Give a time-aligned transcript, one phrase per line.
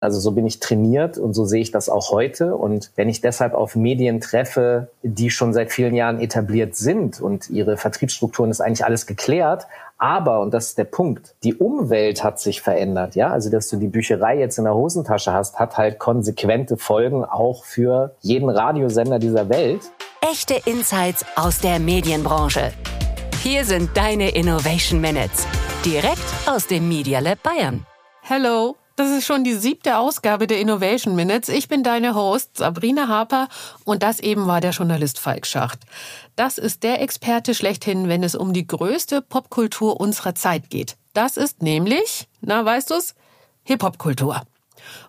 [0.00, 2.54] Also so bin ich trainiert und so sehe ich das auch heute.
[2.54, 7.48] Und wenn ich deshalb auf Medien treffe, die schon seit vielen Jahren etabliert sind und
[7.48, 9.66] ihre Vertriebsstrukturen ist eigentlich alles geklärt,
[9.98, 13.30] aber, und das ist der Punkt, die Umwelt hat sich verändert, ja.
[13.30, 17.64] Also, dass du die Bücherei jetzt in der Hosentasche hast, hat halt konsequente Folgen auch
[17.64, 19.80] für jeden Radiosender dieser Welt.
[20.20, 22.72] Echte Insights aus der Medienbranche.
[23.42, 25.46] Hier sind deine Innovation Minutes.
[25.84, 27.86] Direkt aus dem Media Lab Bayern.
[28.20, 28.76] Hello.
[28.96, 31.50] Das ist schon die siebte Ausgabe der Innovation Minutes.
[31.50, 33.48] Ich bin deine Host Sabrina Harper
[33.84, 35.80] und das eben war der Journalist Falk Schacht.
[36.34, 40.96] Das ist der Experte schlechthin, wenn es um die größte Popkultur unserer Zeit geht.
[41.12, 43.14] Das ist nämlich, na weißt du's,
[43.64, 44.40] Hip-Hop-Kultur.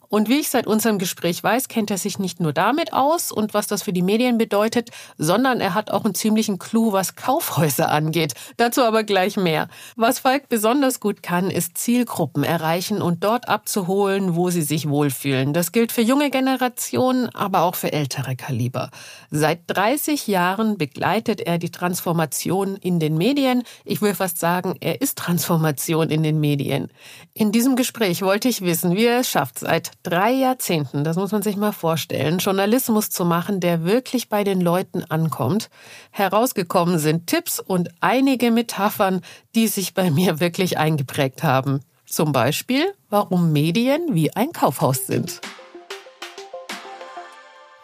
[0.10, 3.54] Und wie ich seit unserem Gespräch weiß, kennt er sich nicht nur damit aus und
[3.54, 7.90] was das für die Medien bedeutet, sondern er hat auch einen ziemlichen Clou, was Kaufhäuser
[7.92, 8.34] angeht.
[8.58, 9.68] Dazu aber gleich mehr.
[9.96, 15.54] Was Falk besonders gut kann, ist Zielgruppen erreichen und dort abzuholen, wo sie sich wohlfühlen.
[15.54, 18.90] Das gilt für junge Generationen, aber auch für ältere Kaliber.
[19.30, 23.64] Seit 30 Jahren begleitet er die Transformation in den Medien.
[23.84, 26.90] Ich will fast sagen, er ist Transformation in den Medien.
[27.34, 31.32] In diesem Gespräch wollte ich wissen, wie er es schafft, seit drei Jahrzehnten, das muss
[31.32, 35.70] man sich mal vorstellen, Journalismus zu machen, der wirklich bei den Leuten ankommt.
[36.12, 39.22] Herausgekommen sind Tipps und einige Metaphern,
[39.56, 41.82] die sich bei mir wirklich eingeprägt haben.
[42.06, 45.42] Zum Beispiel, warum Medien wie ein Kaufhaus sind.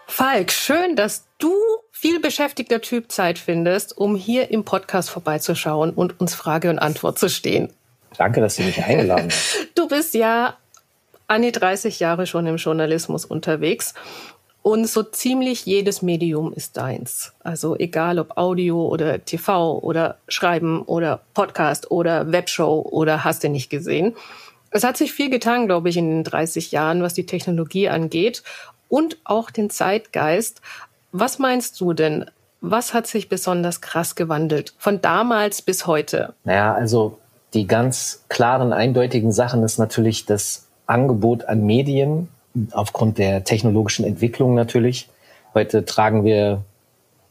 [0.08, 1.54] Falk, schön, dass du
[1.92, 7.18] viel beschäftigter Typ Zeit findest, um hier im Podcast vorbeizuschauen und uns Frage und Antwort
[7.18, 7.74] zu stehen.
[8.18, 9.72] Danke, dass Sie mich eingeladen haben.
[9.76, 10.58] Du bist ja
[11.34, 13.94] an die 30 Jahre schon im Journalismus unterwegs.
[14.62, 17.34] Und so ziemlich jedes Medium ist deins.
[17.44, 23.50] Also egal ob Audio oder TV oder Schreiben oder Podcast oder Webshow oder hast du
[23.50, 24.16] nicht gesehen.
[24.72, 28.42] Es hat sich viel getan, glaube ich, in den 30 Jahren, was die Technologie angeht
[28.88, 30.62] und auch den Zeitgeist.
[31.12, 32.26] Was meinst du denn?
[32.62, 36.34] Was hat sich besonders krass gewandelt von damals bis heute?
[36.46, 37.18] Naja, also
[37.54, 42.30] die ganz klaren, eindeutigen Sachen ist natürlich das Angebot an Medien
[42.72, 45.10] aufgrund der technologischen Entwicklung natürlich.
[45.54, 46.64] Heute tragen wir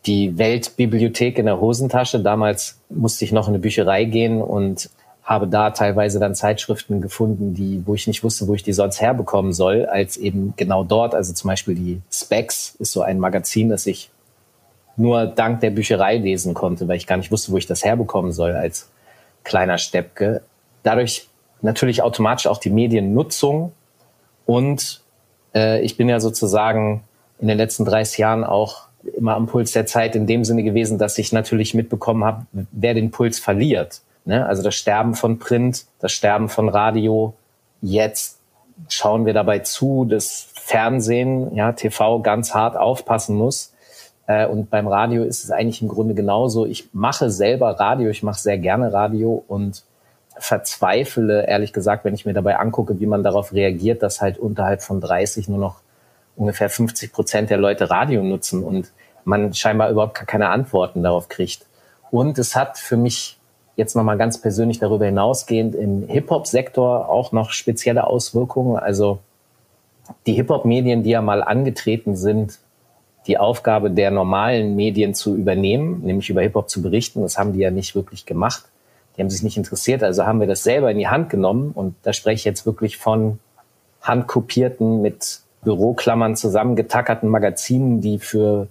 [0.06, 2.20] die Weltbibliothek in der Hosentasche.
[2.20, 4.90] Damals musste ich noch in eine Bücherei gehen und
[5.22, 9.00] habe da teilweise dann Zeitschriften gefunden, die, wo ich nicht wusste, wo ich die sonst
[9.00, 11.14] herbekommen soll, als eben genau dort.
[11.14, 14.10] Also zum Beispiel die Specs ist so ein Magazin, das ich
[14.96, 18.32] nur dank der Bücherei lesen konnte, weil ich gar nicht wusste, wo ich das herbekommen
[18.32, 18.90] soll als
[19.44, 20.42] kleiner Steppke.
[20.82, 21.28] Dadurch
[21.62, 23.72] natürlich automatisch auch die Mediennutzung
[24.46, 25.00] und
[25.54, 27.02] äh, ich bin ja sozusagen
[27.40, 28.86] in den letzten 30 Jahren auch
[29.16, 32.94] immer am Puls der Zeit in dem Sinne gewesen, dass ich natürlich mitbekommen habe, wer
[32.94, 34.00] den Puls verliert.
[34.24, 34.46] Ne?
[34.46, 37.34] Also das Sterben von Print, das Sterben von Radio.
[37.80, 38.38] Jetzt
[38.88, 43.72] schauen wir dabei zu, dass Fernsehen, ja, TV ganz hart aufpassen muss.
[44.26, 46.66] Äh, und beim Radio ist es eigentlich im Grunde genauso.
[46.66, 49.82] Ich mache selber Radio, ich mache sehr gerne Radio und
[50.42, 54.82] verzweifle, ehrlich gesagt, wenn ich mir dabei angucke, wie man darauf reagiert, dass halt unterhalb
[54.82, 55.76] von 30 nur noch
[56.36, 58.92] ungefähr 50 Prozent der Leute Radio nutzen und
[59.24, 61.66] man scheinbar überhaupt keine Antworten darauf kriegt.
[62.10, 63.38] Und es hat für mich
[63.76, 68.76] jetzt nochmal ganz persönlich darüber hinausgehend im Hip-Hop-Sektor auch noch spezielle Auswirkungen.
[68.76, 69.20] Also
[70.26, 72.58] die Hip-Hop-Medien, die ja mal angetreten sind,
[73.28, 77.60] die Aufgabe der normalen Medien zu übernehmen, nämlich über Hip-Hop zu berichten, das haben die
[77.60, 78.64] ja nicht wirklich gemacht
[79.16, 81.94] die haben sich nicht interessiert, also haben wir das selber in die Hand genommen und
[82.02, 83.38] da spreche ich jetzt wirklich von
[84.00, 88.68] handkopierten, mit Büroklammern zusammengetackerten Magazinen, die für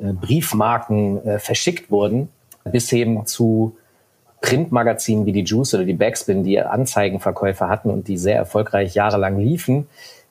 [0.00, 2.28] äh, Briefmarken äh, verschickt wurden,
[2.64, 3.76] bis eben zu
[4.40, 9.38] Printmagazinen wie die Juice oder die Backspin, die Anzeigenverkäufer hatten und die sehr erfolgreich jahrelang
[9.38, 9.88] liefen,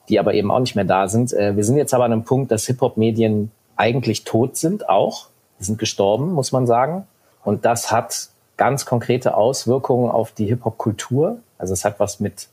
[0.08, 1.32] die aber eben auch nicht mehr da sind.
[1.32, 5.28] Äh, wir sind jetzt aber an einem Punkt, dass Hip-Hop-Medien eigentlich tot sind auch.
[5.60, 7.06] Die sind gestorben, muss man sagen.
[7.44, 11.38] Und das hat ganz konkrete Auswirkungen auf die Hip-Hop-Kultur.
[11.58, 12.48] Also es hat was mit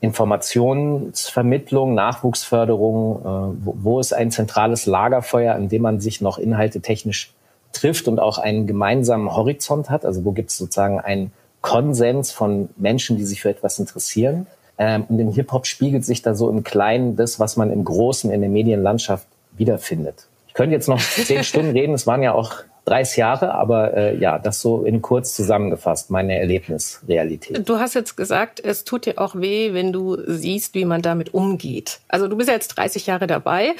[0.00, 3.24] Informationsvermittlung, Nachwuchsförderung, äh,
[3.64, 7.32] wo, wo ist ein zentrales Lagerfeuer, an dem man sich noch Inhalte technisch
[7.72, 10.04] trifft und auch einen gemeinsamen Horizont hat.
[10.04, 14.46] Also wo gibt es sozusagen einen Konsens von Menschen, die sich für etwas interessieren.
[14.76, 18.30] Ähm, und im Hip-Hop spiegelt sich da so im Kleinen das, was man im Großen
[18.30, 19.26] in der Medienlandschaft
[19.56, 20.26] wiederfindet.
[20.48, 21.94] Ich könnte jetzt noch zehn Stunden reden.
[21.94, 22.52] Es waren ja auch
[22.84, 27.68] 30 Jahre, aber äh, ja, das so in kurz zusammengefasst, meine Erlebnisrealität.
[27.68, 31.32] Du hast jetzt gesagt, es tut dir auch weh, wenn du siehst, wie man damit
[31.32, 32.00] umgeht.
[32.08, 33.72] Also du bist ja jetzt 30 Jahre dabei.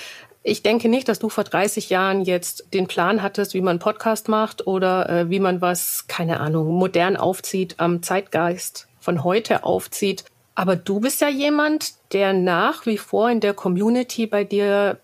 [0.43, 4.29] Ich denke nicht, dass du vor 30 Jahren jetzt den Plan hattest, wie man Podcast
[4.29, 10.25] macht oder äh, wie man was, keine Ahnung, modern aufzieht, am Zeitgeist von heute aufzieht.
[10.55, 14.99] Aber du bist ja jemand, der nach wie vor in der Community bei dir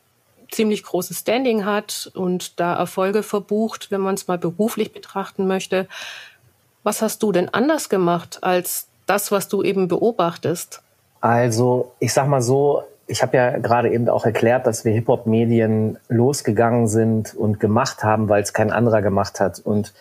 [0.51, 5.87] ziemlich großes Standing hat und da Erfolge verbucht, wenn man es mal beruflich betrachten möchte.
[6.83, 10.83] Was hast du denn anders gemacht als das, was du eben beobachtest?
[11.21, 15.99] Also, ich sag mal so, ich habe ja gerade eben auch erklärt, dass wir Hip-Hop-Medien
[16.09, 19.59] losgegangen sind und gemacht haben, weil es kein anderer gemacht hat.
[19.59, 19.93] Und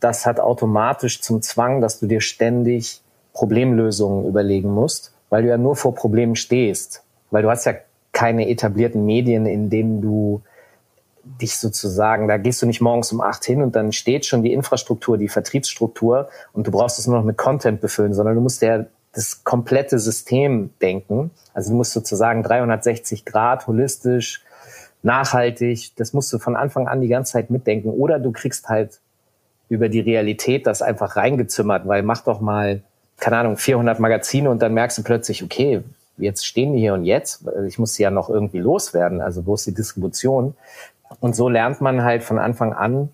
[0.00, 3.00] das hat automatisch zum Zwang, dass du dir ständig
[3.32, 7.04] Problemlösungen überlegen musst, weil du ja nur vor Problemen stehst.
[7.30, 7.74] Weil du hast ja
[8.22, 10.42] keine etablierten Medien, in denen du
[11.24, 14.52] dich sozusagen, da gehst du nicht morgens um acht hin und dann steht schon die
[14.52, 18.62] Infrastruktur, die Vertriebsstruktur und du brauchst es nur noch mit Content befüllen, sondern du musst
[18.62, 21.32] ja das komplette System denken.
[21.52, 24.44] Also du musst sozusagen 360 Grad holistisch,
[25.02, 27.90] nachhaltig, das musst du von Anfang an die ganze Zeit mitdenken.
[27.90, 29.00] Oder du kriegst halt
[29.68, 32.82] über die Realität das einfach reingezimmert, weil mach doch mal,
[33.18, 35.82] keine Ahnung, 400 Magazine und dann merkst du plötzlich, okay,
[36.22, 39.54] jetzt stehen die hier und jetzt, ich muss sie ja noch irgendwie loswerden, also wo
[39.54, 40.54] ist die Distribution?
[41.20, 43.10] Und so lernt man halt von Anfang an,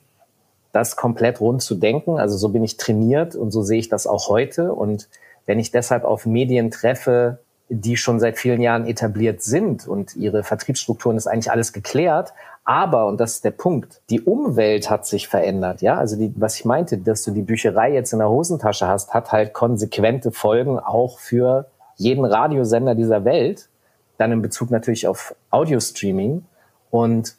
[0.73, 2.19] das komplett rund zu denken.
[2.19, 4.73] Also so bin ich trainiert und so sehe ich das auch heute.
[4.73, 5.09] Und
[5.47, 7.39] wenn ich deshalb auf Medien treffe,
[7.71, 12.33] die schon seit vielen Jahren etabliert sind und ihre Vertriebsstrukturen ist eigentlich alles geklärt.
[12.65, 15.81] Aber, und das ist der Punkt, die Umwelt hat sich verändert.
[15.83, 19.15] Ja, also die, was ich meinte, dass du die Bücherei jetzt in der Hosentasche hast,
[19.15, 21.67] hat halt konsequente Folgen auch für
[21.99, 23.69] jeden Radiosender dieser Welt.
[24.17, 26.45] Dann in Bezug natürlich auf Audio-Streaming.
[26.91, 27.37] Und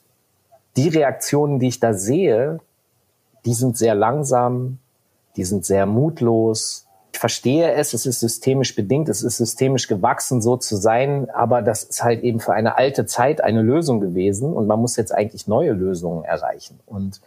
[0.77, 2.59] die Reaktionen, die ich da sehe,
[3.45, 4.77] die sind sehr langsam,
[5.35, 10.41] die sind sehr mutlos, ich verstehe es, es ist systemisch bedingt, es ist systemisch gewachsen,
[10.41, 14.53] so zu sein, aber das ist halt eben für eine alte Zeit eine Lösung gewesen
[14.53, 16.79] und man muss jetzt eigentlich neue Lösungen erreichen.
[16.85, 17.19] Und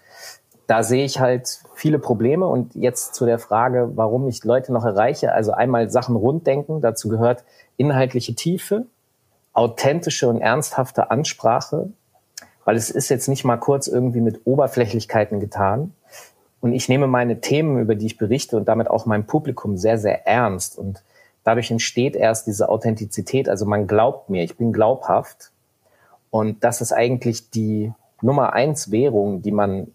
[0.66, 4.84] da sehe ich halt viele Probleme und jetzt zu der Frage, warum ich Leute noch
[4.84, 5.32] erreiche.
[5.32, 7.44] Also einmal Sachen runddenken, dazu gehört
[7.76, 8.86] inhaltliche Tiefe,
[9.52, 11.90] authentische und ernsthafte Ansprache,
[12.64, 15.92] weil es ist jetzt nicht mal kurz irgendwie mit Oberflächlichkeiten getan,
[16.62, 19.98] und ich nehme meine Themen, über die ich berichte und damit auch mein Publikum sehr,
[19.98, 20.78] sehr ernst.
[20.78, 21.02] Und
[21.42, 23.48] dadurch entsteht erst diese Authentizität.
[23.48, 25.50] Also man glaubt mir, ich bin glaubhaft.
[26.30, 27.92] Und das ist eigentlich die
[28.22, 29.88] Nummer eins Währung, die man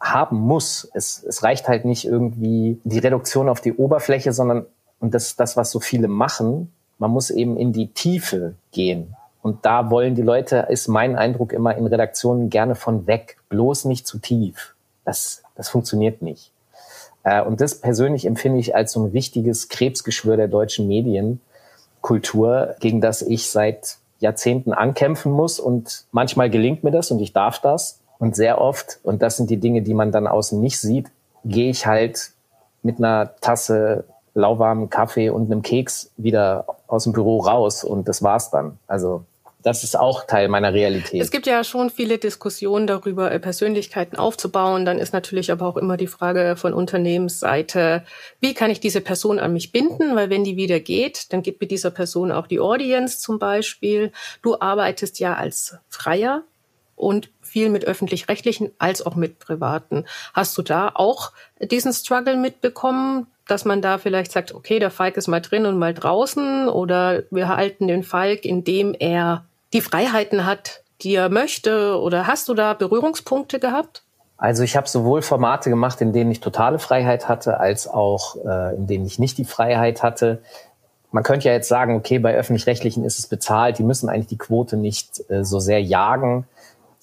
[0.00, 0.88] haben muss.
[0.94, 4.66] Es, es reicht halt nicht irgendwie die Reduktion auf die Oberfläche, sondern,
[5.00, 9.14] und das das, was so viele machen, man muss eben in die Tiefe gehen.
[9.42, 13.84] Und da wollen die Leute, ist mein Eindruck immer in Redaktionen gerne von weg, bloß
[13.84, 14.74] nicht zu tief.
[15.04, 16.52] Das das funktioniert nicht.
[17.24, 23.02] Äh, und das persönlich empfinde ich als so ein wichtiges Krebsgeschwür der deutschen Medienkultur, gegen
[23.02, 25.60] das ich seit Jahrzehnten ankämpfen muss.
[25.60, 28.00] Und manchmal gelingt mir das und ich darf das.
[28.18, 31.06] Und sehr oft, und das sind die Dinge, die man dann außen nicht sieht,
[31.44, 32.32] gehe ich halt
[32.82, 34.04] mit einer Tasse
[34.34, 38.78] lauwarmen Kaffee und einem Keks wieder aus dem Büro raus und das war's dann.
[38.86, 39.24] Also
[39.62, 41.20] das ist auch Teil meiner Realität.
[41.20, 44.84] Es gibt ja schon viele Diskussionen darüber, äh, Persönlichkeiten aufzubauen.
[44.84, 48.04] Dann ist natürlich aber auch immer die Frage von Unternehmensseite,
[48.40, 50.14] wie kann ich diese Person an mich binden?
[50.14, 54.12] Weil wenn die wieder geht, dann gibt mir dieser Person auch die Audience zum Beispiel.
[54.42, 56.44] Du arbeitest ja als Freier
[56.98, 60.04] und viel mit öffentlich-rechtlichen als auch mit privaten.
[60.34, 65.16] Hast du da auch diesen Struggle mitbekommen, dass man da vielleicht sagt, okay, der Falk
[65.16, 70.44] ist mal drin und mal draußen oder wir halten den Falk, indem er die Freiheiten
[70.44, 71.98] hat, die er möchte?
[71.98, 74.02] Oder hast du da Berührungspunkte gehabt?
[74.36, 78.76] Also ich habe sowohl Formate gemacht, in denen ich totale Freiheit hatte, als auch äh,
[78.76, 80.42] in denen ich nicht die Freiheit hatte.
[81.10, 84.38] Man könnte ja jetzt sagen, okay, bei öffentlich-rechtlichen ist es bezahlt, die müssen eigentlich die
[84.38, 86.46] Quote nicht äh, so sehr jagen.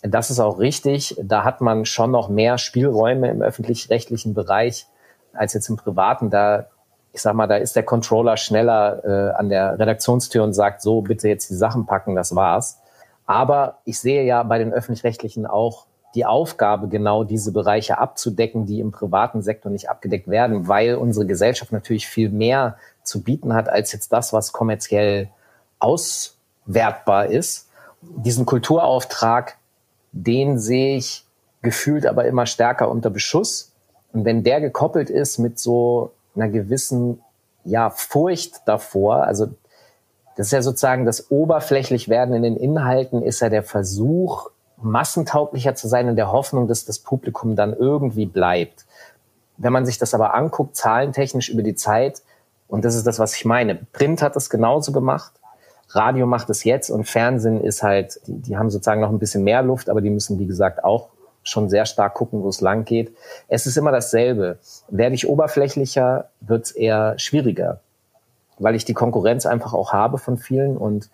[0.07, 1.15] Das ist auch richtig.
[1.21, 4.87] Da hat man schon noch mehr Spielräume im öffentlich-rechtlichen Bereich
[5.33, 6.29] als jetzt im privaten.
[6.29, 6.67] Da
[7.15, 10.99] ich sag mal, da ist der Controller schneller äh, an der Redaktionstür und sagt, so,
[10.99, 12.81] bitte jetzt die Sachen packen, das war's.
[13.25, 18.81] Aber ich sehe ja bei den öffentlich-rechtlichen auch die Aufgabe, genau diese Bereiche abzudecken, die
[18.81, 23.69] im privaten Sektor nicht abgedeckt werden, weil unsere Gesellschaft natürlich viel mehr zu bieten hat
[23.69, 25.29] als jetzt das, was kommerziell
[25.79, 27.69] auswertbar ist.
[28.01, 29.57] Diesen Kulturauftrag,
[30.15, 31.25] den sehe ich
[31.61, 33.73] gefühlt aber immer stärker unter Beschuss.
[34.13, 37.19] Und wenn der gekoppelt ist mit so einer gewissen
[37.65, 39.23] ja, Furcht davor.
[39.23, 39.47] Also
[40.37, 45.75] das ist ja sozusagen das oberflächlich werden in den Inhalten, ist ja der Versuch, massentauglicher
[45.75, 48.85] zu sein in der Hoffnung, dass das Publikum dann irgendwie bleibt.
[49.57, 52.21] Wenn man sich das aber anguckt, zahlentechnisch über die Zeit,
[52.67, 55.31] und das ist das, was ich meine, Print hat das genauso gemacht,
[55.89, 59.43] Radio macht es jetzt und Fernsehen ist halt, die, die haben sozusagen noch ein bisschen
[59.43, 61.09] mehr Luft, aber die müssen, wie gesagt, auch
[61.43, 63.15] schon sehr stark gucken, wo es lang geht.
[63.47, 64.57] Es ist immer dasselbe.
[64.89, 67.79] Werde ich oberflächlicher, wird es eher schwieriger.
[68.57, 70.77] weil ich die Konkurrenz einfach auch habe von vielen.
[70.77, 71.09] Und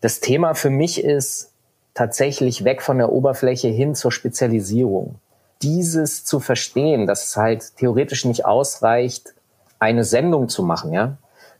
[0.00, 1.52] das Thema für mich ist
[1.94, 5.16] tatsächlich weg von der Oberfläche hin zur Spezialisierung.
[5.62, 9.34] Dieses zu verstehen, dass es halt theoretisch nicht ausreicht,
[9.80, 11.16] eine Sendung zu machen, ja.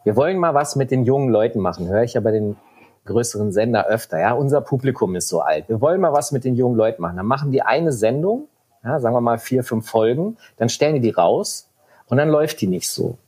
[0.08, 2.56] Wir wollen mal was mit den jungen Leuten machen, höre ich ja bei den
[3.04, 4.32] größeren Sender öfter, ja.
[4.32, 5.68] Unser Publikum ist so alt.
[5.68, 7.18] Wir wollen mal was mit den jungen Leuten machen.
[7.18, 8.48] Dann machen die eine Sendung,
[8.82, 11.68] ja, sagen wir mal vier, fünf Folgen, dann stellen die die raus
[12.06, 13.18] und dann läuft die nicht so.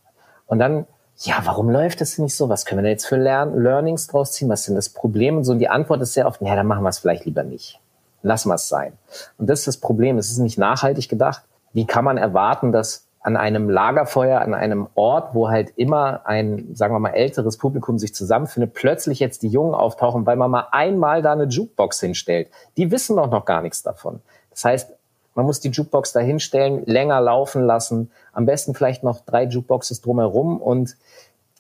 [0.46, 0.87] Und dann
[1.18, 2.49] ja, warum läuft das nicht so?
[2.49, 4.49] Was können wir denn jetzt für Lern Learnings draus ziehen?
[4.49, 5.37] Was sind das Problem?
[5.37, 7.42] Und so, und die Antwort ist sehr oft, ja, dann machen wir es vielleicht lieber
[7.42, 7.78] nicht.
[8.22, 8.94] Lassen wir es sein.
[9.37, 10.16] Und das ist das Problem.
[10.16, 11.42] Es ist nicht nachhaltig gedacht.
[11.75, 16.74] Wie kann man erwarten, dass an einem Lagerfeuer, an einem Ort, wo halt immer ein,
[16.74, 20.68] sagen wir mal, älteres Publikum sich zusammenfindet, plötzlich jetzt die Jungen auftauchen, weil man mal
[20.72, 22.48] einmal da eine Jukebox hinstellt.
[22.78, 24.20] Die wissen doch noch gar nichts davon.
[24.48, 24.92] Das heißt,
[25.34, 30.00] man muss die Jukebox da hinstellen, länger laufen lassen, am besten vielleicht noch drei Jukeboxes
[30.00, 30.96] drumherum und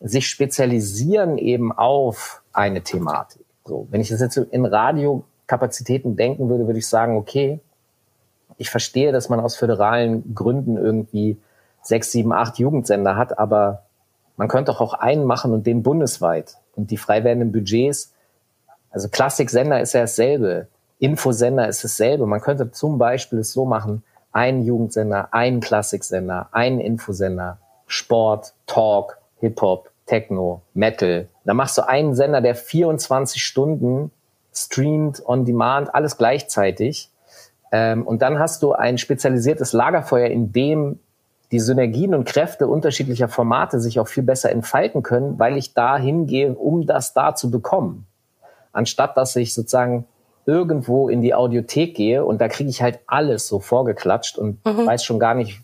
[0.00, 3.44] sich spezialisieren eben auf eine Thematik.
[3.66, 7.60] So, wenn ich das jetzt in Radiokapazitäten denken würde, würde ich sagen, okay,
[8.56, 11.36] ich verstehe, dass man aus föderalen Gründen irgendwie
[11.82, 13.82] sechs, sieben, acht Jugendsender hat, aber
[14.36, 16.56] man könnte auch einen machen und den bundesweit.
[16.76, 18.12] Und die frei werdenden Budgets,
[18.90, 20.68] also Klassiksender ist ja dasselbe,
[20.98, 22.26] Infosender ist dasselbe.
[22.26, 29.18] Man könnte zum Beispiel es so machen, einen Jugendsender, einen Klassiksender, einen Infosender, Sport, Talk,
[29.40, 31.28] Hip-Hop, Techno, Metal.
[31.44, 34.10] Da machst du einen Sender, der 24 Stunden
[34.52, 37.10] streamt, on demand, alles gleichzeitig.
[37.72, 40.98] Ähm, und dann hast du ein spezialisiertes Lagerfeuer, in dem
[41.52, 45.98] die Synergien und Kräfte unterschiedlicher Formate sich auch viel besser entfalten können, weil ich da
[45.98, 48.06] hingehe, um das da zu bekommen.
[48.72, 50.06] Anstatt dass ich sozusagen
[50.46, 54.86] irgendwo in die Audiothek gehe und da kriege ich halt alles so vorgeklatscht und mhm.
[54.86, 55.60] weiß schon gar nicht,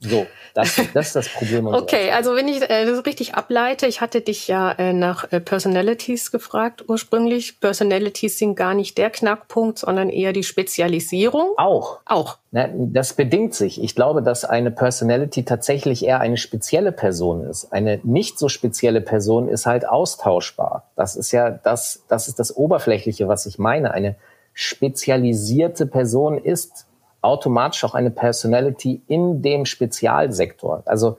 [0.00, 1.66] so, das, das ist das Problem.
[1.66, 5.40] okay, also wenn ich äh, das richtig ableite, ich hatte dich ja äh, nach äh,
[5.40, 7.60] Personalities gefragt ursprünglich.
[7.60, 11.52] Personalities sind gar nicht der Knackpunkt, sondern eher die Spezialisierung.
[11.56, 12.00] Auch.
[12.04, 12.38] Auch.
[12.50, 13.82] Na, das bedingt sich.
[13.82, 17.72] Ich glaube, dass eine Personality tatsächlich eher eine spezielle Person ist.
[17.72, 20.90] Eine nicht so spezielle Person ist halt austauschbar.
[20.96, 23.92] Das ist ja das, das ist das Oberflächliche, was ich meine.
[23.92, 24.16] Eine
[24.52, 26.86] spezialisierte Person ist
[27.22, 30.82] automatisch auch eine Personality in dem Spezialsektor.
[30.86, 31.18] Also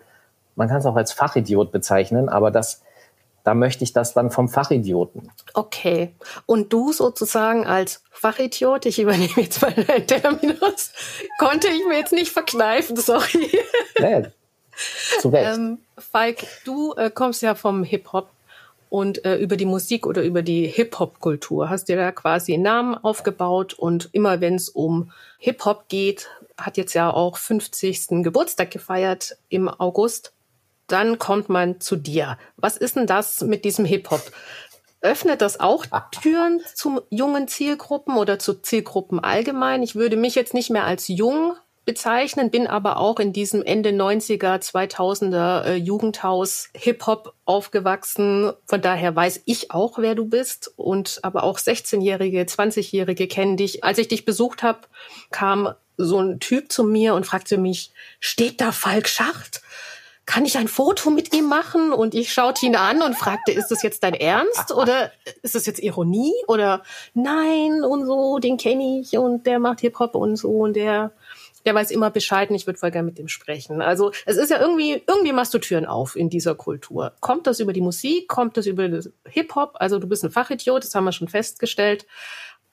[0.56, 2.82] man kann es auch als Fachidiot bezeichnen, aber das,
[3.44, 5.32] da möchte ich das dann vom Fachidioten.
[5.54, 6.16] Okay.
[6.46, 10.94] Und du sozusagen als Fachidiot, ich übernehme jetzt mal deinen Terminus,
[11.40, 13.52] konnte ich mir jetzt nicht verkneifen, sorry.
[14.00, 14.24] Nee,
[15.20, 15.58] zu Recht.
[15.58, 18.30] Ähm, Falk, du äh, kommst ja vom Hip-Hop
[18.90, 22.96] und äh, über die Musik oder über die Hip-Hop-Kultur hast dir da quasi einen Namen
[22.96, 28.24] aufgebaut und immer wenn es um Hip-Hop geht, hat jetzt ja auch 50.
[28.24, 30.34] Geburtstag gefeiert im August,
[30.88, 32.38] dann kommt man zu dir.
[32.56, 34.32] Was ist denn das mit diesem Hip-Hop?
[35.02, 39.84] Öffnet das auch Türen zu jungen Zielgruppen oder zu Zielgruppen allgemein?
[39.84, 41.56] Ich würde mich jetzt nicht mehr als jung
[41.88, 48.52] bezeichnen, bin aber auch in diesem Ende 90er, 2000er äh, Jugendhaus Hip-Hop aufgewachsen.
[48.66, 53.84] Von daher weiß ich auch, wer du bist und aber auch 16-Jährige, 20-Jährige kennen dich.
[53.84, 54.82] Als ich dich besucht habe,
[55.32, 59.62] kam so ein Typ zu mir und fragte mich, steht da Falk Schacht?
[60.28, 61.94] kann ich ein Foto mit ihm machen?
[61.94, 65.66] Und ich schaute ihn an und fragte, ist das jetzt dein Ernst oder ist das
[65.66, 70.52] jetzt Ironie oder nein und so, den kenne ich und der macht Hip-Hop und so
[70.52, 71.12] und der
[71.68, 73.82] der weiß immer Bescheid und ich würde voll gerne mit dem sprechen.
[73.82, 77.12] Also es ist ja irgendwie, irgendwie machst du Türen auf in dieser Kultur.
[77.20, 78.30] Kommt das über die Musik?
[78.30, 78.88] Kommt das über
[79.28, 79.74] Hip-Hop?
[79.74, 82.08] Also du bist ein Fachidiot, das haben wir schon festgestellt.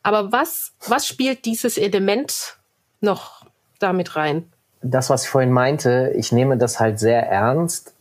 [0.04, 2.56] Aber was, was spielt dieses Element
[3.00, 3.44] noch
[3.80, 4.52] damit rein?
[4.80, 7.94] Das, was ich vorhin meinte, ich nehme das halt sehr ernst,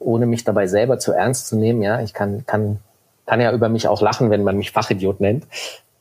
[0.00, 1.82] ohne mich dabei selber zu ernst zu nehmen.
[1.82, 2.80] Ja, ich kann, kann,
[3.26, 5.46] kann ja über mich auch lachen, wenn man mich Fachidiot nennt.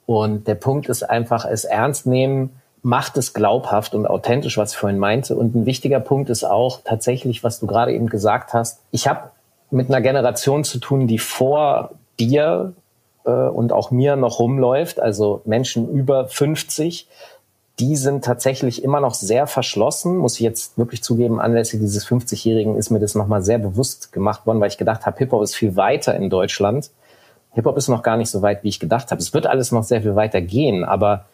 [0.07, 4.77] Und der Punkt ist einfach, es ernst nehmen, macht es glaubhaft und authentisch, was ich
[4.77, 5.35] vorhin meinte.
[5.35, 8.79] Und ein wichtiger Punkt ist auch tatsächlich, was du gerade eben gesagt hast.
[8.91, 9.31] Ich habe
[9.69, 12.73] mit einer Generation zu tun, die vor dir
[13.25, 17.07] äh, und auch mir noch rumläuft, also Menschen über 50,
[17.79, 22.75] die sind tatsächlich immer noch sehr verschlossen, muss ich jetzt wirklich zugeben, anlässlich dieses 50-Jährigen
[22.75, 25.75] ist mir das nochmal sehr bewusst gemacht worden, weil ich gedacht habe, Hip-Hop ist viel
[25.75, 26.91] weiter in Deutschland.
[27.53, 29.21] Hip-Hop ist noch gar nicht so weit, wie ich gedacht habe.
[29.21, 31.25] Es wird alles noch sehr viel weiter gehen, aber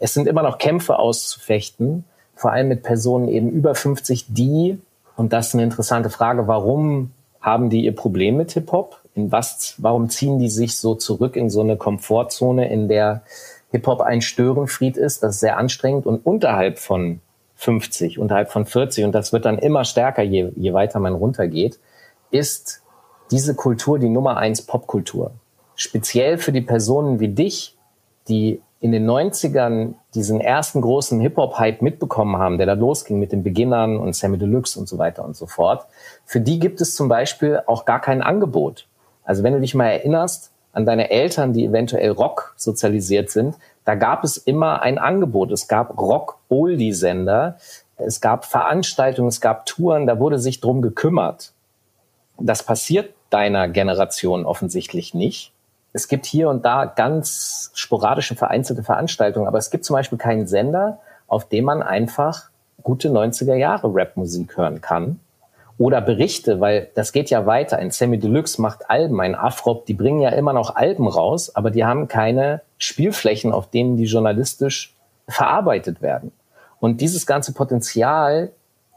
[0.00, 4.78] es sind immer noch Kämpfe auszufechten, vor allem mit Personen eben über 50, die,
[5.16, 9.00] und das ist eine interessante Frage, warum haben die ihr Problem mit Hip-Hop?
[9.14, 13.22] In was, warum ziehen die sich so zurück in so eine Komfortzone, in der
[13.70, 15.22] Hip-Hop ein Störenfried ist?
[15.22, 17.20] Das ist sehr anstrengend und unterhalb von
[17.56, 21.78] 50, unterhalb von 40, und das wird dann immer stärker, je, je weiter man runtergeht,
[22.30, 22.82] ist
[23.30, 25.32] diese Kultur die Nummer eins Popkultur.
[25.74, 27.76] Speziell für die Personen wie dich,
[28.28, 33.42] die in den 90ern diesen ersten großen Hip-Hop-Hype mitbekommen haben, der da losging mit den
[33.42, 35.86] Beginnern und Sammy Deluxe und so weiter und so fort,
[36.24, 38.86] für die gibt es zum Beispiel auch gar kein Angebot.
[39.24, 43.56] Also wenn du dich mal erinnerst an deine Eltern, die eventuell Rock sozialisiert sind,
[43.86, 45.50] da gab es immer ein Angebot.
[45.52, 47.56] Es gab Rock-Oldie-Sender,
[47.96, 51.52] es gab Veranstaltungen, es gab Touren, da wurde sich drum gekümmert.
[52.38, 55.52] Das passiert deiner Generation offensichtlich nicht.
[55.96, 60.46] Es gibt hier und da ganz sporadische vereinzelte Veranstaltungen, aber es gibt zum Beispiel keinen
[60.46, 62.50] Sender, auf dem man einfach
[62.82, 65.20] gute 90er Jahre Rapmusik hören kann.
[65.78, 67.78] Oder Berichte, weil das geht ja weiter.
[67.78, 71.70] Ein Sammy Deluxe macht Alben, ein Afrop, die bringen ja immer noch Alben raus, aber
[71.70, 74.94] die haben keine Spielflächen, auf denen die journalistisch
[75.26, 76.30] verarbeitet werden.
[76.78, 78.50] Und dieses ganze Potenzial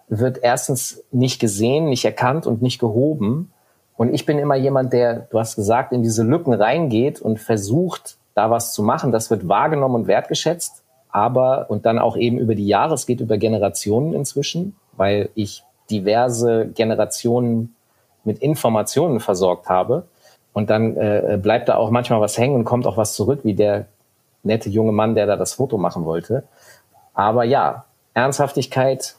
[0.10, 3.54] wird erstens nicht gesehen, nicht erkannt und nicht gehoben.
[4.00, 8.16] Und ich bin immer jemand, der, du hast gesagt, in diese Lücken reingeht und versucht,
[8.34, 9.12] da was zu machen.
[9.12, 10.84] Das wird wahrgenommen und wertgeschätzt.
[11.10, 15.66] Aber, und dann auch eben über die Jahre, es geht über Generationen inzwischen, weil ich
[15.90, 17.76] diverse Generationen
[18.24, 20.06] mit Informationen versorgt habe.
[20.54, 23.54] Und dann äh, bleibt da auch manchmal was hängen und kommt auch was zurück, wie
[23.54, 23.88] der
[24.44, 26.44] nette junge Mann, der da das Foto machen wollte.
[27.14, 29.18] Aber ja, Ernsthaftigkeit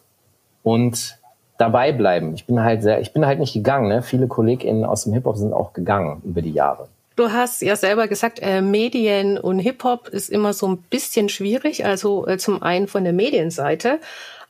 [0.63, 1.20] und
[1.61, 2.35] dabei bleiben.
[2.35, 3.89] Ich bin halt sehr, ich bin halt nicht gegangen.
[3.89, 4.03] Ne?
[4.03, 6.89] Viele KollegInnen aus dem Hip-Hop sind auch gegangen über die Jahre.
[7.17, 11.85] Du hast ja selber gesagt, äh, Medien und Hip-Hop ist immer so ein bisschen schwierig.
[11.85, 13.99] Also äh, zum einen von der Medienseite,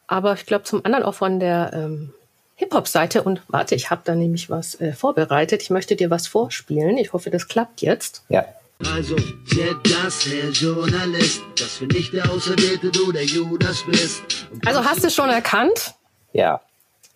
[0.07, 2.13] aber ich glaube zum anderen auch von der ähm,
[2.55, 3.25] Hip-Hop-Seite.
[3.25, 5.63] Und warte, ich habe da nämlich was äh, vorbereitet.
[5.63, 6.97] Ich möchte dir was vorspielen.
[6.97, 8.23] Ich hoffe, das klappt jetzt.
[8.29, 8.45] Ja.
[8.95, 14.47] Also, das, Herr Journalist, dass du nicht der Auserwählte, du der Judas bist.
[14.65, 15.95] Also hast du schon erkannt?
[16.33, 16.61] Ja.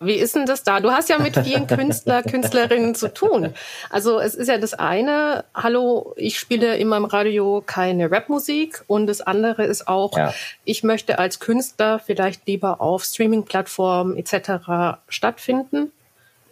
[0.01, 0.81] Wie ist denn das da?
[0.81, 3.53] Du hast ja mit vielen Künstler, Künstlerinnen zu tun.
[3.89, 9.07] Also es ist ja das eine, hallo, ich spiele in meinem Radio keine Rapmusik und
[9.07, 10.33] das andere ist auch, ja.
[10.65, 14.99] ich möchte als Künstler vielleicht lieber auf Streaming-Plattformen etc.
[15.07, 15.93] stattfinden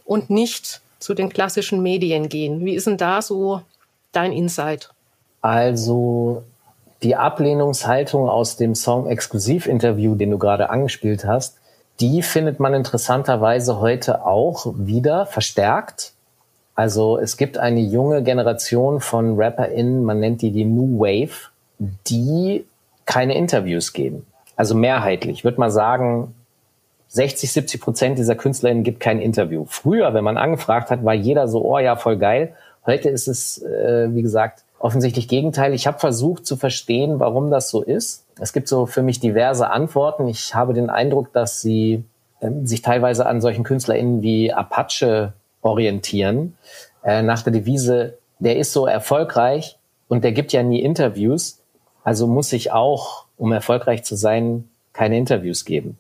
[0.05, 2.63] und nicht zu den klassischen Medien gehen.
[2.65, 3.61] Wie ist denn da so
[4.13, 4.89] dein Insight?
[5.41, 6.43] Also
[7.03, 11.57] die Ablehnungshaltung aus dem Song Exklusiv-Interview, den du gerade angespielt hast,
[11.99, 16.13] die findet man interessanterweise heute auch wieder verstärkt.
[16.75, 22.65] Also es gibt eine junge Generation von RapperInnen, man nennt die die New Wave, die
[23.05, 24.25] keine Interviews geben.
[24.55, 25.39] Also mehrheitlich.
[25.39, 26.33] Ich würde mal sagen,
[27.09, 29.65] 60, 70 Prozent dieser KünstlerInnen gibt kein Interview.
[29.67, 32.55] Früher, wenn man angefragt hat, war jeder so, oh ja, voll geil.
[32.87, 35.73] Heute ist es, äh, wie gesagt, offensichtlich Gegenteil.
[35.73, 38.25] Ich habe versucht zu verstehen, warum das so ist.
[38.37, 40.27] Es gibt so für mich diverse Antworten.
[40.27, 42.03] Ich habe den Eindruck, dass sie
[42.41, 46.57] äh, sich teilweise an solchen KünstlerInnen wie Apache orientieren,
[47.01, 49.77] äh, nach der Devise, der ist so erfolgreich
[50.09, 51.61] und der gibt ja nie Interviews,
[52.03, 55.97] also muss ich auch, um erfolgreich zu sein, keine Interviews geben.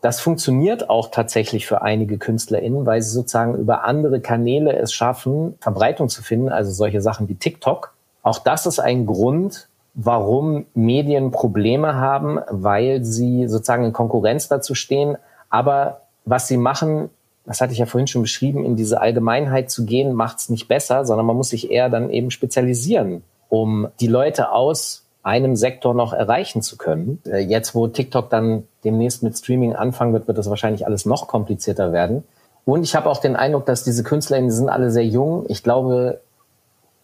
[0.00, 5.56] Das funktioniert auch tatsächlich für einige KünstlerInnen, weil sie sozusagen über andere Kanäle es schaffen,
[5.60, 7.94] Verbreitung zu finden, also solche Sachen wie TikTok,
[8.28, 14.74] auch das ist ein Grund, warum Medien Probleme haben, weil sie sozusagen in Konkurrenz dazu
[14.74, 15.16] stehen.
[15.50, 17.10] Aber was sie machen,
[17.46, 20.68] das hatte ich ja vorhin schon beschrieben, in diese Allgemeinheit zu gehen, macht es nicht
[20.68, 25.94] besser, sondern man muss sich eher dann eben spezialisieren, um die Leute aus einem Sektor
[25.94, 27.22] noch erreichen zu können.
[27.26, 31.28] Äh, jetzt, wo TikTok dann demnächst mit Streaming anfangen wird, wird das wahrscheinlich alles noch
[31.28, 32.24] komplizierter werden.
[32.64, 35.46] Und ich habe auch den Eindruck, dass diese Künstler, die sind alle sehr jung.
[35.48, 36.20] Ich glaube,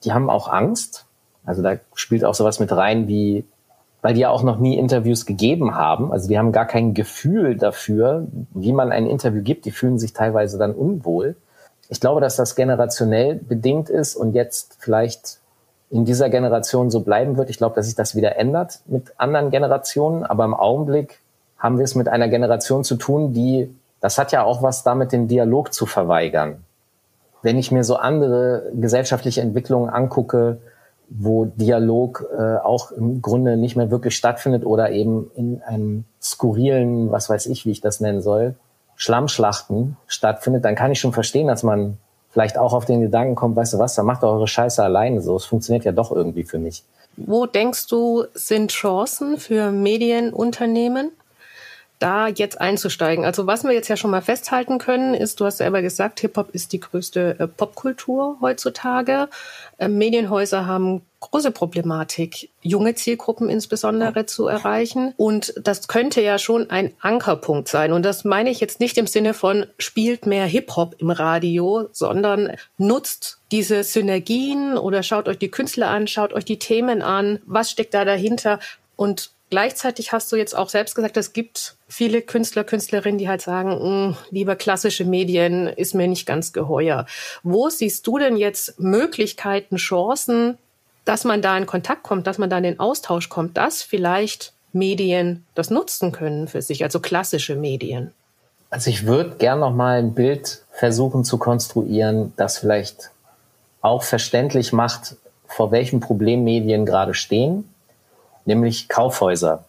[0.04, 1.03] die haben auch Angst,
[1.44, 3.44] also da spielt auch sowas mit rein wie,
[4.02, 6.12] weil die ja auch noch nie Interviews gegeben haben.
[6.12, 9.64] Also die haben gar kein Gefühl dafür, wie man ein Interview gibt.
[9.64, 11.36] Die fühlen sich teilweise dann unwohl.
[11.88, 15.38] Ich glaube, dass das generationell bedingt ist und jetzt vielleicht
[15.90, 17.50] in dieser Generation so bleiben wird.
[17.50, 20.24] Ich glaube, dass sich das wieder ändert mit anderen Generationen.
[20.24, 21.20] Aber im Augenblick
[21.58, 25.12] haben wir es mit einer Generation zu tun, die, das hat ja auch was damit,
[25.12, 26.64] den Dialog zu verweigern.
[27.42, 30.58] Wenn ich mir so andere gesellschaftliche Entwicklungen angucke,
[31.16, 37.12] wo Dialog äh, auch im Grunde nicht mehr wirklich stattfindet oder eben in einem skurrilen,
[37.12, 38.56] was weiß ich, wie ich das nennen soll,
[38.96, 41.98] Schlammschlachten stattfindet, dann kann ich schon verstehen, dass man
[42.30, 45.20] vielleicht auch auf den Gedanken kommt, weißt du was, dann macht doch eure Scheiße alleine
[45.20, 45.36] so.
[45.36, 46.82] Es funktioniert ja doch irgendwie für mich.
[47.16, 51.12] Wo denkst du, sind Chancen für Medienunternehmen?
[52.04, 53.24] Da jetzt einzusteigen.
[53.24, 56.50] Also was wir jetzt ja schon mal festhalten können, ist, du hast selber gesagt, Hip-Hop
[56.50, 59.28] ist die größte äh, Popkultur heutzutage.
[59.78, 65.14] Äh, Medienhäuser haben große Problematik, junge Zielgruppen insbesondere zu erreichen.
[65.16, 67.92] Und das könnte ja schon ein Ankerpunkt sein.
[67.92, 72.52] Und das meine ich jetzt nicht im Sinne von spielt mehr Hip-Hop im Radio, sondern
[72.76, 77.70] nutzt diese Synergien oder schaut euch die Künstler an, schaut euch die Themen an, was
[77.70, 78.58] steckt da dahinter
[78.96, 83.42] und Gleichzeitig hast du jetzt auch selbst gesagt, es gibt viele Künstler, Künstlerinnen, die halt
[83.42, 87.06] sagen, hm, lieber klassische Medien ist mir nicht ganz geheuer.
[87.42, 90.58] Wo siehst du denn jetzt Möglichkeiten, Chancen,
[91.04, 94.54] dass man da in Kontakt kommt, dass man da in den Austausch kommt, dass vielleicht
[94.72, 98.12] Medien das nutzen können für sich, also klassische Medien?
[98.70, 103.10] Also ich würde gern noch mal ein Bild versuchen zu konstruieren, das vielleicht
[103.82, 107.68] auch verständlich macht, vor welchem Problem Medien gerade stehen
[108.44, 109.64] nämlich Kaufhäuser.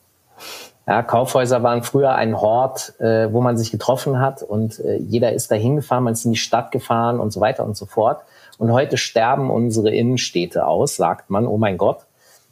[0.87, 5.33] Ja, Kaufhäuser waren früher ein Hort, äh, wo man sich getroffen hat und äh, jeder
[5.33, 8.21] ist da hingefahren, man ist in die Stadt gefahren und so weiter und so fort.
[8.59, 12.05] Und heute sterben unsere Innenstädte aus, sagt man, oh mein Gott.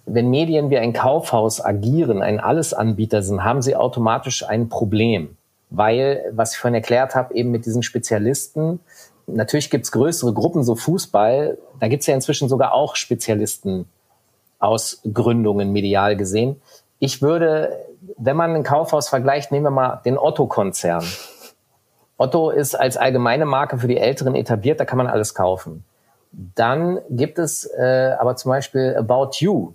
[0.06, 5.38] Wenn Medien wie ein Kaufhaus agieren, ein Allesanbieter sind, haben sie automatisch ein Problem.
[5.70, 8.80] Weil, was ich vorhin erklärt habe, eben mit diesen Spezialisten,
[9.28, 13.86] natürlich gibt's größere Gruppen, so Fußball, da gibt's ja inzwischen sogar auch Spezialisten
[14.64, 16.62] Ausgründungen medial gesehen.
[17.00, 17.78] Ich würde,
[18.18, 21.04] wenn man ein Kaufhaus vergleicht, nehmen wir mal den Otto-Konzern.
[22.18, 25.84] Otto ist als allgemeine Marke für die Älteren etabliert, da kann man alles kaufen.
[26.32, 29.74] Dann gibt es äh, aber zum Beispiel About You.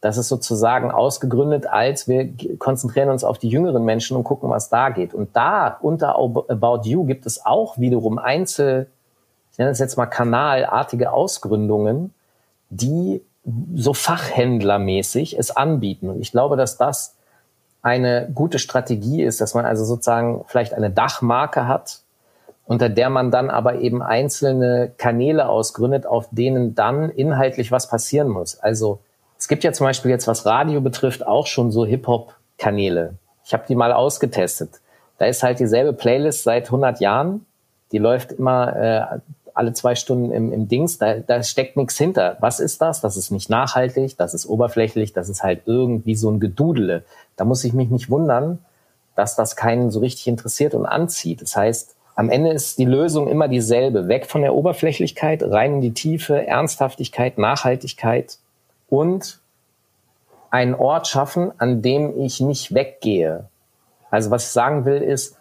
[0.00, 4.68] Das ist sozusagen ausgegründet als wir konzentrieren uns auf die jüngeren Menschen und gucken, was
[4.68, 5.14] da geht.
[5.14, 8.88] Und da unter About You gibt es auch wiederum Einzel,
[9.52, 12.14] ich nenne es jetzt mal kanalartige Ausgründungen,
[12.70, 13.22] die
[13.74, 16.08] so Fachhändlermäßig es anbieten.
[16.08, 17.16] Und ich glaube, dass das
[17.82, 22.00] eine gute Strategie ist, dass man also sozusagen vielleicht eine Dachmarke hat,
[22.64, 28.28] unter der man dann aber eben einzelne Kanäle ausgründet, auf denen dann inhaltlich was passieren
[28.28, 28.58] muss.
[28.60, 29.00] Also
[29.36, 33.14] es gibt ja zum Beispiel jetzt, was Radio betrifft, auch schon so Hip-Hop-Kanäle.
[33.44, 34.80] Ich habe die mal ausgetestet.
[35.18, 37.44] Da ist halt dieselbe Playlist seit 100 Jahren.
[37.90, 39.18] Die läuft immer äh,
[39.54, 42.36] alle zwei Stunden im, im Dings, da, da steckt nichts hinter.
[42.40, 43.00] Was ist das?
[43.00, 47.04] Das ist nicht nachhaltig, das ist oberflächlich, das ist halt irgendwie so ein Gedudele.
[47.36, 48.58] Da muss ich mich nicht wundern,
[49.14, 51.42] dass das keinen so richtig interessiert und anzieht.
[51.42, 54.08] Das heißt, am Ende ist die Lösung immer dieselbe.
[54.08, 58.38] Weg von der Oberflächlichkeit, rein in die Tiefe, Ernsthaftigkeit, Nachhaltigkeit
[58.88, 59.40] und
[60.50, 63.48] einen Ort schaffen, an dem ich nicht weggehe.
[64.10, 65.38] Also was ich sagen will ist,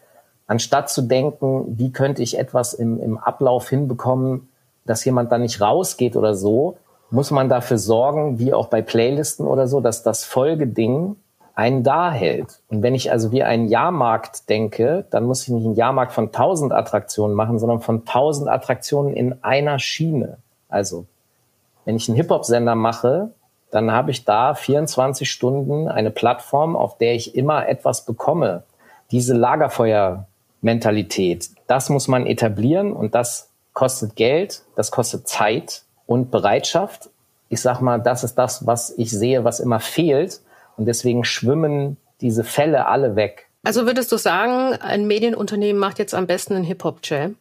[0.52, 4.50] anstatt zu denken, wie könnte ich etwas im, im Ablauf hinbekommen,
[4.84, 6.78] dass jemand da nicht rausgeht oder so,
[7.10, 11.16] muss man dafür sorgen, wie auch bei Playlisten oder so, dass das Folgeding
[11.56, 12.60] einen da hält.
[12.68, 16.34] Und wenn ich also wie einen Jahrmarkt denke, dann muss ich nicht einen Jahrmarkt von
[16.34, 20.38] tausend Attraktionen machen, sondern von tausend Attraktionen in einer Schiene.
[20.68, 21.06] Also,
[21.86, 23.30] wenn ich einen Hip-Hop-Sender mache,
[23.72, 28.64] dann habe ich da 24 Stunden eine Plattform, auf der ich immer etwas bekomme.
[29.12, 30.28] Diese Lagerfeuer
[30.62, 31.50] Mentalität.
[31.67, 37.10] Das muss man etablieren und das kostet Geld, das kostet Zeit und Bereitschaft.
[37.50, 40.41] Ich sag mal, das ist das, was ich sehe, was immer fehlt.
[40.78, 43.47] Und deswegen schwimmen diese Fälle alle weg.
[43.63, 47.36] Also würdest du sagen, ein Medienunternehmen macht jetzt am besten einen Hip-Hop-Jam?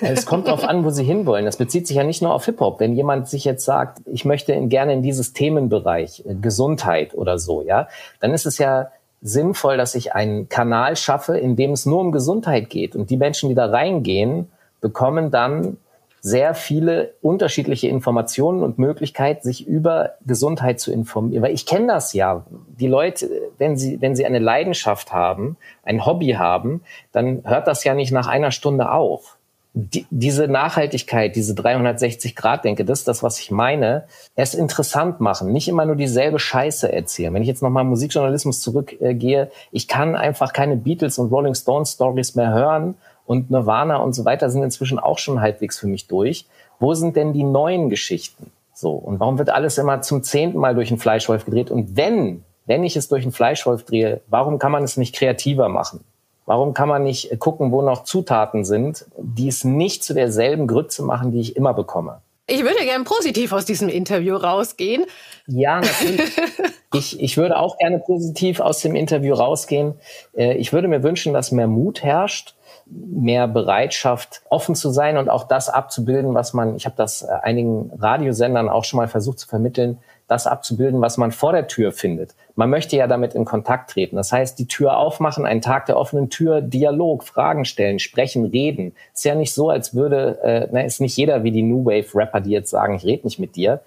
[0.00, 1.44] Es kommt darauf an, wo sie hinwollen.
[1.44, 2.80] Das bezieht sich ja nicht nur auf Hip-Hop.
[2.80, 7.62] Wenn jemand sich jetzt sagt, ich möchte gerne in dieses Themenbereich, äh, Gesundheit oder so,
[7.62, 7.88] ja,
[8.20, 8.90] dann ist es ja
[9.22, 12.96] sinnvoll, dass ich einen Kanal schaffe, in dem es nur um Gesundheit geht.
[12.96, 15.78] Und die Menschen, die da reingehen, bekommen dann
[16.20, 21.42] sehr viele unterschiedliche Informationen und Möglichkeit, sich über Gesundheit zu informieren.
[21.42, 22.46] Weil ich kenne das ja.
[22.78, 27.82] Die Leute, wenn sie, wenn sie eine Leidenschaft haben, ein Hobby haben, dann hört das
[27.82, 29.36] ja nicht nach einer Stunde auf
[29.74, 34.04] die, diese Nachhaltigkeit, diese 360-Grad-Denke, das ist das, was ich meine,
[34.34, 37.32] es interessant machen, nicht immer nur dieselbe Scheiße erzählen.
[37.32, 42.34] Wenn ich jetzt nochmal Musikjournalismus zurückgehe, ich kann einfach keine Beatles und Rolling Stones Stories
[42.34, 46.46] mehr hören und Nirvana und so weiter sind inzwischen auch schon halbwegs für mich durch.
[46.78, 48.50] Wo sind denn die neuen Geschichten?
[48.74, 48.92] So.
[48.92, 51.70] Und warum wird alles immer zum zehnten Mal durch einen Fleischwolf gedreht?
[51.70, 55.68] Und wenn, wenn ich es durch einen Fleischwolf drehe, warum kann man es nicht kreativer
[55.68, 56.04] machen?
[56.52, 61.02] Warum kann man nicht gucken, wo noch Zutaten sind, die es nicht zu derselben Grütze
[61.02, 62.20] machen, die ich immer bekomme?
[62.46, 65.06] Ich würde gerne positiv aus diesem Interview rausgehen.
[65.46, 66.36] Ja, natürlich.
[66.92, 69.94] ich, ich würde auch gerne positiv aus dem Interview rausgehen.
[70.36, 75.30] Äh, ich würde mir wünschen, dass mehr Mut herrscht, mehr Bereitschaft, offen zu sein und
[75.30, 79.38] auch das abzubilden, was man, ich habe das äh, einigen Radiosendern auch schon mal versucht
[79.38, 80.00] zu vermitteln,
[80.32, 82.34] das abzubilden, was man vor der Tür findet.
[82.54, 84.16] Man möchte ja damit in Kontakt treten.
[84.16, 88.94] Das heißt, die Tür aufmachen, einen Tag der offenen Tür, Dialog, Fragen stellen, sprechen, reden.
[89.12, 92.14] Ist ja nicht so, als würde, äh, na, ist nicht jeder wie die New Wave
[92.14, 93.80] Rapper, die jetzt sagen, ich rede nicht mit dir.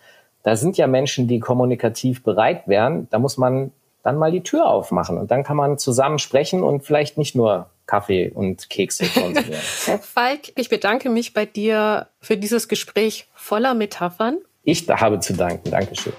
[0.44, 3.08] da sind ja Menschen, die kommunikativ bereit wären.
[3.10, 3.72] Da muss man
[4.04, 7.72] dann mal die Tür aufmachen und dann kann man zusammen sprechen und vielleicht nicht nur
[7.88, 9.62] Kaffee und Kekse konsumieren.
[10.02, 14.38] Falk, ich bedanke mich bei dir für dieses Gespräch voller Metaphern.
[14.64, 15.72] Ich habe zu danken.
[15.72, 16.14] Dankeschön.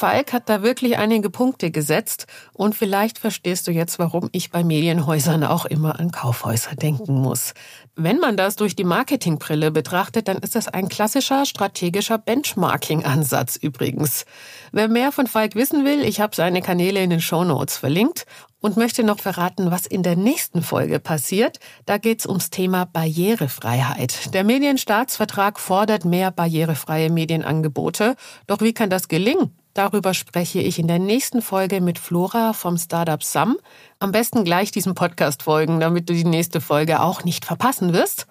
[0.00, 4.64] Falk hat da wirklich einige Punkte gesetzt und vielleicht verstehst du jetzt, warum ich bei
[4.64, 7.52] Medienhäusern auch immer an Kaufhäuser denken muss.
[7.96, 14.24] Wenn man das durch die Marketingbrille betrachtet, dann ist das ein klassischer strategischer Benchmarking-Ansatz übrigens.
[14.72, 18.24] Wer mehr von Falk wissen will, ich habe seine Kanäle in den Show Notes verlinkt
[18.60, 21.58] und möchte noch verraten, was in der nächsten Folge passiert.
[21.84, 24.32] Da geht's ums Thema Barrierefreiheit.
[24.32, 28.16] Der Medienstaatsvertrag fordert mehr barrierefreie Medienangebote.
[28.46, 29.59] Doch wie kann das gelingen?
[29.74, 33.56] Darüber spreche ich in der nächsten Folge mit Flora vom Startup Sam.
[34.00, 38.26] Am besten gleich diesem Podcast folgen, damit du die nächste Folge auch nicht verpassen wirst.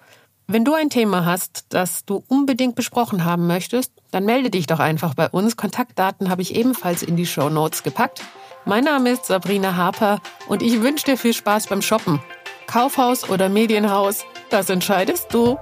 [0.46, 4.80] Wenn du ein Thema hast, das du unbedingt besprochen haben möchtest, dann melde dich doch
[4.80, 5.56] einfach bei uns.
[5.56, 8.22] Kontaktdaten habe ich ebenfalls in die Show Notes gepackt.
[8.66, 12.20] Mein Name ist Sabrina Harper und ich wünsche dir viel Spaß beim Shoppen.
[12.66, 15.56] Kaufhaus oder Medienhaus, das entscheidest du.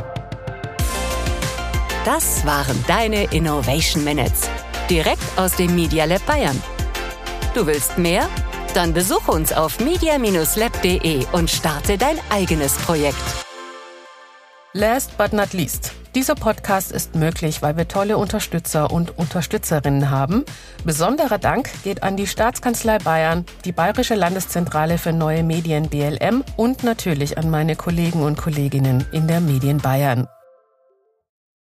[2.05, 4.49] Das waren deine Innovation Minutes
[4.91, 6.61] direkt aus dem Media Lab Bayern.
[7.55, 8.29] Du willst mehr?
[8.75, 13.17] Dann besuch uns auf media-lab.de und starte dein eigenes Projekt.
[14.75, 15.93] Last but not least.
[16.15, 20.45] Dieser Podcast ist möglich, weil wir tolle Unterstützer und Unterstützerinnen haben.
[20.85, 26.85] Besonderer Dank geht an die Staatskanzlei Bayern, die Bayerische Landeszentrale für neue Medien BLM und
[26.85, 30.29] natürlich an meine Kollegen und Kolleginnen in der Medien Bayern.